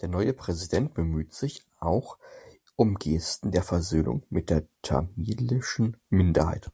[0.00, 2.18] Der neue Präsident bemühte sich auch
[2.74, 6.72] um Gesten der Versöhnung mit der tamilischen Minderheit.